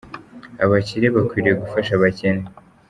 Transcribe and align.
Abakire 0.63 1.07
bakwiriye 1.15 1.55
gufasha 1.61 1.91
abakene. 1.95 2.45